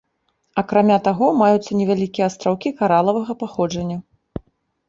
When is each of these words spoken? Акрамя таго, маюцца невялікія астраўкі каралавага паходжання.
Акрамя 0.61 0.95
таго, 1.07 1.25
маюцца 1.41 1.77
невялікія 1.81 2.25
астраўкі 2.31 2.73
каралавага 2.81 3.31
паходжання. 3.43 3.97